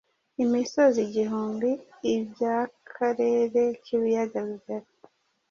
imisozi 0.43 0.99
igihumbi 1.07 1.69
ibyakarere 2.15 3.63
k’ibiyaga 3.83 4.39
bigari. 4.47 4.89